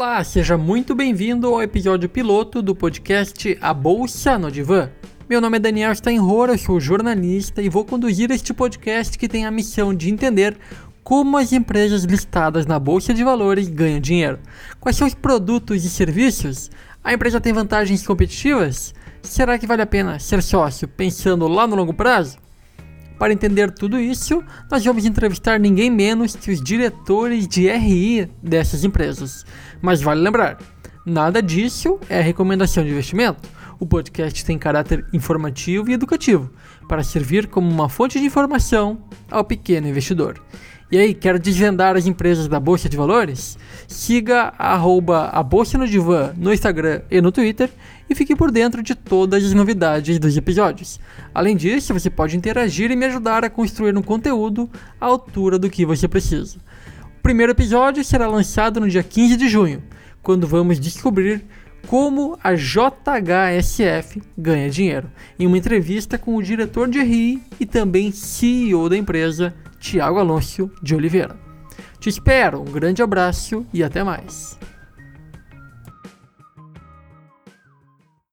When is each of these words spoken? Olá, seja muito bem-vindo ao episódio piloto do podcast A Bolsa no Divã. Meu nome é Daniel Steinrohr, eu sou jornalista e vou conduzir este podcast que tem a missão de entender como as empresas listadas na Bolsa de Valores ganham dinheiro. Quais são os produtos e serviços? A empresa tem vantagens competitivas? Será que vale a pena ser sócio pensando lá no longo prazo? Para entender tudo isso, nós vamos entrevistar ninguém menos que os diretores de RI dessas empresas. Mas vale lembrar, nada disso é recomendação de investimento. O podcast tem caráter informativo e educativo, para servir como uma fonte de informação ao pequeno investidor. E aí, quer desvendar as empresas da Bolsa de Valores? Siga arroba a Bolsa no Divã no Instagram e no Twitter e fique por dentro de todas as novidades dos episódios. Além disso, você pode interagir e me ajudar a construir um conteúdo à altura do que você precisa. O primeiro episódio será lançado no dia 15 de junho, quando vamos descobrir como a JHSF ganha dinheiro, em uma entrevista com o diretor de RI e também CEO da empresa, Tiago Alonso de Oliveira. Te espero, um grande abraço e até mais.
Olá, 0.00 0.24
seja 0.24 0.56
muito 0.56 0.94
bem-vindo 0.94 1.46
ao 1.46 1.62
episódio 1.62 2.08
piloto 2.08 2.62
do 2.62 2.74
podcast 2.74 3.58
A 3.60 3.74
Bolsa 3.74 4.38
no 4.38 4.50
Divã. 4.50 4.90
Meu 5.28 5.42
nome 5.42 5.58
é 5.58 5.60
Daniel 5.60 5.94
Steinrohr, 5.94 6.48
eu 6.48 6.56
sou 6.56 6.80
jornalista 6.80 7.60
e 7.60 7.68
vou 7.68 7.84
conduzir 7.84 8.30
este 8.30 8.54
podcast 8.54 9.18
que 9.18 9.28
tem 9.28 9.44
a 9.44 9.50
missão 9.50 9.92
de 9.92 10.08
entender 10.08 10.56
como 11.04 11.36
as 11.36 11.52
empresas 11.52 12.04
listadas 12.04 12.64
na 12.64 12.78
Bolsa 12.78 13.12
de 13.12 13.22
Valores 13.22 13.68
ganham 13.68 14.00
dinheiro. 14.00 14.38
Quais 14.80 14.96
são 14.96 15.06
os 15.06 15.12
produtos 15.12 15.84
e 15.84 15.90
serviços? 15.90 16.70
A 17.04 17.12
empresa 17.12 17.38
tem 17.38 17.52
vantagens 17.52 18.02
competitivas? 18.06 18.94
Será 19.20 19.58
que 19.58 19.66
vale 19.66 19.82
a 19.82 19.86
pena 19.86 20.18
ser 20.18 20.42
sócio 20.42 20.88
pensando 20.88 21.46
lá 21.46 21.66
no 21.66 21.76
longo 21.76 21.92
prazo? 21.92 22.38
Para 23.20 23.34
entender 23.34 23.70
tudo 23.70 24.00
isso, 24.00 24.42
nós 24.70 24.82
vamos 24.82 25.04
entrevistar 25.04 25.60
ninguém 25.60 25.90
menos 25.90 26.34
que 26.34 26.50
os 26.50 26.58
diretores 26.58 27.46
de 27.46 27.70
RI 27.70 28.32
dessas 28.42 28.82
empresas. 28.82 29.44
Mas 29.82 30.00
vale 30.00 30.22
lembrar, 30.22 30.56
nada 31.04 31.42
disso 31.42 32.00
é 32.08 32.18
recomendação 32.22 32.82
de 32.82 32.88
investimento. 32.88 33.46
O 33.78 33.84
podcast 33.84 34.42
tem 34.42 34.58
caráter 34.58 35.04
informativo 35.12 35.90
e 35.90 35.92
educativo, 35.92 36.50
para 36.88 37.02
servir 37.02 37.46
como 37.46 37.68
uma 37.68 37.90
fonte 37.90 38.18
de 38.18 38.24
informação 38.24 39.04
ao 39.30 39.44
pequeno 39.44 39.86
investidor. 39.86 40.42
E 40.92 40.98
aí, 40.98 41.14
quer 41.14 41.38
desvendar 41.38 41.94
as 41.94 42.06
empresas 42.06 42.48
da 42.48 42.58
Bolsa 42.58 42.88
de 42.88 42.96
Valores? 42.96 43.56
Siga 43.86 44.52
arroba 44.58 45.28
a 45.28 45.40
Bolsa 45.40 45.78
no 45.78 45.86
Divã 45.86 46.32
no 46.36 46.52
Instagram 46.52 47.02
e 47.08 47.20
no 47.20 47.30
Twitter 47.30 47.70
e 48.08 48.14
fique 48.14 48.34
por 48.34 48.50
dentro 48.50 48.82
de 48.82 48.96
todas 48.96 49.44
as 49.44 49.52
novidades 49.52 50.18
dos 50.18 50.36
episódios. 50.36 50.98
Além 51.32 51.56
disso, 51.56 51.94
você 51.94 52.10
pode 52.10 52.36
interagir 52.36 52.90
e 52.90 52.96
me 52.96 53.06
ajudar 53.06 53.44
a 53.44 53.50
construir 53.50 53.96
um 53.96 54.02
conteúdo 54.02 54.68
à 55.00 55.06
altura 55.06 55.60
do 55.60 55.70
que 55.70 55.86
você 55.86 56.08
precisa. 56.08 56.58
O 57.18 57.22
primeiro 57.22 57.52
episódio 57.52 58.02
será 58.02 58.26
lançado 58.26 58.80
no 58.80 58.88
dia 58.88 59.04
15 59.04 59.36
de 59.36 59.48
junho, 59.48 59.84
quando 60.20 60.44
vamos 60.44 60.80
descobrir 60.80 61.44
como 61.86 62.36
a 62.42 62.54
JHSF 62.54 64.20
ganha 64.36 64.68
dinheiro, 64.68 65.08
em 65.38 65.46
uma 65.46 65.56
entrevista 65.56 66.18
com 66.18 66.34
o 66.34 66.42
diretor 66.42 66.88
de 66.88 67.00
RI 67.00 67.40
e 67.60 67.64
também 67.64 68.10
CEO 68.10 68.88
da 68.88 68.96
empresa, 68.96 69.54
Tiago 69.80 70.18
Alonso 70.20 70.70
de 70.82 70.94
Oliveira. 70.94 71.36
Te 71.98 72.08
espero, 72.08 72.60
um 72.60 72.70
grande 72.70 73.02
abraço 73.02 73.66
e 73.72 73.82
até 73.82 74.04
mais. 74.04 74.58